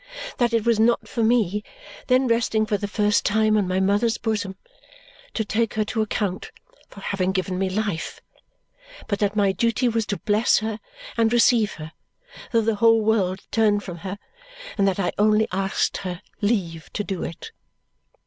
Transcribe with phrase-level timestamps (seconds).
[0.39, 1.61] That it was not for me,
[2.07, 4.55] then resting for the first time on my mother's bosom,
[5.35, 6.49] to take her to account
[6.89, 8.19] for having given me life,
[9.05, 10.79] but that my duty was to bless her
[11.17, 11.91] and receive her,
[12.51, 14.17] though the whole world turned from her,
[14.75, 17.51] and that I only asked her leave to do it.